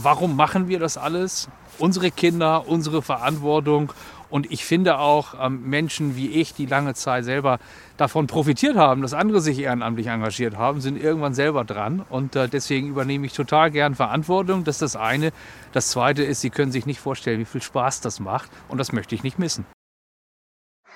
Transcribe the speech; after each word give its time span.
Warum 0.00 0.36
machen 0.36 0.68
wir 0.68 0.78
das 0.78 0.96
alles? 0.96 1.48
Unsere 1.80 2.12
Kinder, 2.12 2.68
unsere 2.68 3.02
Verantwortung. 3.02 3.92
Und 4.30 4.52
ich 4.52 4.64
finde 4.64 4.98
auch 4.98 5.34
ähm, 5.40 5.68
Menschen 5.68 6.14
wie 6.14 6.28
ich, 6.28 6.54
die 6.54 6.66
lange 6.66 6.94
Zeit 6.94 7.24
selber 7.24 7.58
davon 7.96 8.28
profitiert 8.28 8.76
haben, 8.76 9.02
dass 9.02 9.12
andere 9.12 9.40
sich 9.40 9.58
ehrenamtlich 9.58 10.06
engagiert 10.06 10.56
haben, 10.56 10.80
sind 10.80 11.02
irgendwann 11.02 11.34
selber 11.34 11.64
dran. 11.64 12.04
Und 12.10 12.36
äh, 12.36 12.48
deswegen 12.48 12.88
übernehme 12.88 13.26
ich 13.26 13.32
total 13.32 13.72
gern 13.72 13.96
Verantwortung. 13.96 14.62
Das 14.62 14.76
ist 14.76 14.82
das 14.82 14.96
eine. 14.96 15.32
Das 15.72 15.90
zweite 15.90 16.22
ist, 16.22 16.42
Sie 16.42 16.50
können 16.50 16.70
sich 16.70 16.86
nicht 16.86 17.00
vorstellen, 17.00 17.40
wie 17.40 17.44
viel 17.44 17.62
Spaß 17.62 18.00
das 18.00 18.20
macht. 18.20 18.50
Und 18.68 18.78
das 18.78 18.92
möchte 18.92 19.16
ich 19.16 19.24
nicht 19.24 19.40
missen. 19.40 19.66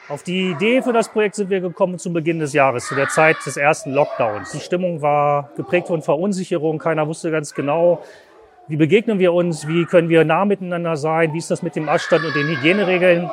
Auf 0.08 0.22
die 0.22 0.50
Idee 0.50 0.80
für 0.82 0.92
das 0.92 1.08
Projekt 1.08 1.34
sind 1.36 1.50
wir 1.50 1.60
gekommen 1.60 1.98
zu 1.98 2.12
Beginn 2.12 2.38
des 2.38 2.52
Jahres, 2.52 2.86
zu 2.86 2.94
der 2.94 3.08
Zeit 3.08 3.36
des 3.46 3.56
ersten 3.56 3.92
Lockdowns. 3.92 4.52
Die 4.52 4.60
Stimmung 4.60 5.02
war 5.02 5.50
geprägt 5.56 5.88
von 5.88 6.02
Verunsicherung. 6.02 6.78
Keiner 6.78 7.08
wusste 7.08 7.30
ganz 7.30 7.54
genau, 7.54 8.02
wie 8.68 8.76
begegnen 8.76 9.18
wir 9.18 9.32
uns, 9.32 9.66
wie 9.66 9.84
können 9.84 10.08
wir 10.08 10.24
nah 10.24 10.44
miteinander 10.44 10.96
sein, 10.96 11.32
wie 11.32 11.38
ist 11.38 11.50
das 11.50 11.62
mit 11.62 11.76
dem 11.76 11.88
Abstand 11.88 12.24
und 12.24 12.34
den 12.34 12.46
Hygieneregeln. 12.48 13.30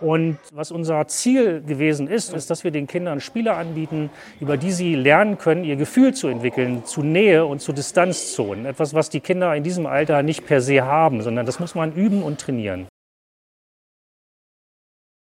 Und 0.00 0.38
was 0.52 0.70
unser 0.70 1.06
Ziel 1.08 1.60
gewesen 1.60 2.08
ist, 2.08 2.32
ist, 2.32 2.48
dass 2.48 2.64
wir 2.64 2.70
den 2.70 2.86
Kindern 2.86 3.20
Spiele 3.20 3.54
anbieten, 3.54 4.08
über 4.40 4.56
die 4.56 4.72
sie 4.72 4.94
lernen 4.94 5.36
können, 5.36 5.62
ihr 5.62 5.76
Gefühl 5.76 6.14
zu 6.14 6.28
entwickeln, 6.28 6.86
zu 6.86 7.02
Nähe 7.02 7.44
und 7.44 7.60
zu 7.60 7.72
Distanzzonen. 7.72 8.64
Etwas, 8.64 8.94
was 8.94 9.10
die 9.10 9.20
Kinder 9.20 9.54
in 9.54 9.62
diesem 9.62 9.84
Alter 9.84 10.22
nicht 10.22 10.46
per 10.46 10.62
se 10.62 10.82
haben, 10.82 11.20
sondern 11.20 11.44
das 11.44 11.60
muss 11.60 11.74
man 11.74 11.92
üben 11.92 12.22
und 12.22 12.40
trainieren. 12.40 12.86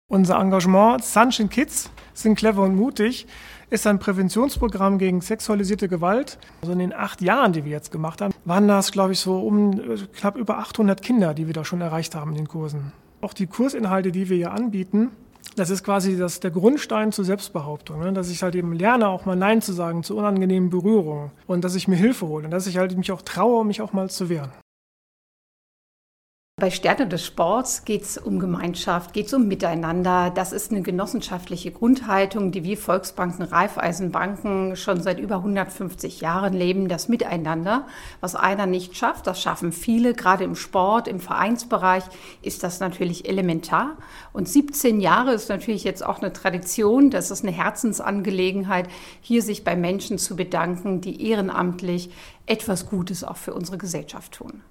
Unser 0.10 0.40
Engagement 0.40 1.04
Sunshine 1.04 1.50
Kids 1.50 1.92
sind 2.14 2.38
clever 2.38 2.62
und 2.62 2.76
mutig 2.76 3.28
ist 3.70 3.88
ein 3.88 4.00
Präventionsprogramm 4.00 5.00
gegen 5.00 5.22
sexualisierte 5.22 5.90
Gewalt. 5.90 6.38
Also 6.62 6.74
in 6.74 6.80
den 6.80 6.94
acht 6.94 7.22
Jahren, 7.22 7.52
die 7.52 7.66
wir 7.66 7.72
jetzt 7.72 7.92
gemacht 7.92 8.22
haben, 8.22 8.33
waren 8.46 8.68
das, 8.68 8.92
glaube 8.92 9.14
ich, 9.14 9.20
so 9.20 9.40
um 9.40 9.80
knapp 10.16 10.38
über 10.38 10.58
800 10.60 11.02
Kinder, 11.02 11.34
die 11.34 11.48
wir 11.48 11.54
da 11.54 11.64
schon 11.64 11.82
erreicht 11.82 12.16
haben 12.16 12.32
in 12.32 12.38
den 12.38 12.48
Kursen. 12.48 12.92
Auch 13.22 13.34
die 13.34 13.48
Kursinhalte, 13.48 14.12
die 14.12 14.30
wir 14.30 14.38
hier 14.38 14.52
anbieten, 14.52 15.12
das 15.56 15.70
ist 15.70 15.84
quasi 15.84 16.18
das, 16.18 16.40
der 16.40 16.52
Grundstein 16.52 17.12
zur 17.12 17.26
Selbstbehauptung, 17.26 18.00
ne? 18.00 18.14
dass 18.14 18.30
ich 18.30 18.42
halt 18.42 18.56
eben 18.56 18.74
lerne, 18.74 19.08
auch 19.08 19.26
mal 19.26 19.36
Nein 19.36 19.62
zu 19.62 19.72
sagen 19.72 20.04
zu 20.04 20.18
unangenehmen 20.18 20.70
Berührungen 20.70 21.32
und 21.48 21.64
dass 21.64 21.76
ich 21.76 21.88
mir 21.88 21.96
Hilfe 21.96 22.28
hole 22.28 22.46
und 22.46 22.52
dass 22.52 22.68
ich 22.68 22.78
halt 22.78 22.98
mich 22.98 23.12
auch 23.12 23.22
traue, 23.22 23.66
mich 23.66 23.82
auch 23.82 23.94
mal 23.94 24.10
zu 24.10 24.30
wehren. 24.30 24.52
Bei 26.64 26.72
Sterne 26.72 27.08
des 27.10 27.26
Sports 27.26 27.84
geht 27.84 28.04
es 28.04 28.18
um 28.18 28.40
Gemeinschaft, 28.40 29.12
geht 29.12 29.28
es 29.28 29.34
um 29.34 29.50
Miteinander. 29.50 30.32
Das 30.34 30.54
ist 30.54 30.72
eine 30.72 30.82
genossenschaftliche 30.82 31.72
Grundhaltung, 31.72 32.54
die 32.54 32.64
wir 32.64 32.78
Volksbanken, 32.78 33.44
Raiffeisenbanken 33.44 34.78
schon 34.78 35.02
seit 35.02 35.20
über 35.20 35.36
150 35.36 36.22
Jahren 36.22 36.54
leben. 36.54 36.88
Das 36.88 37.10
Miteinander, 37.10 37.86
was 38.22 38.36
einer 38.36 38.66
nicht 38.66 38.96
schafft, 38.96 39.28
das 39.28 39.42
schaffen 39.42 39.74
viele. 39.74 40.14
Gerade 40.14 40.46
im 40.46 40.56
Sport, 40.56 41.10
im 41.10 41.20
Vereinsbereich 41.20 42.06
ist 42.42 42.64
das 42.64 42.80
natürlich 42.80 43.28
elementar. 43.28 43.98
Und 44.32 44.48
17 44.48 45.02
Jahre 45.02 45.34
ist 45.34 45.50
natürlich 45.50 45.84
jetzt 45.84 46.06
auch 46.06 46.22
eine 46.22 46.32
Tradition. 46.32 47.10
Das 47.10 47.30
ist 47.30 47.44
eine 47.44 47.52
Herzensangelegenheit, 47.52 48.88
hier 49.20 49.42
sich 49.42 49.66
bei 49.66 49.76
Menschen 49.76 50.18
zu 50.18 50.38
bedanken, 50.38 51.02
die 51.02 51.30
ehrenamtlich 51.30 52.10
etwas 52.46 52.88
Gutes 52.90 53.26
auch 53.26 53.36
für 53.36 53.54
unsere 53.54 53.78
Gesellschaft 53.78 54.32
tun. 54.32 54.64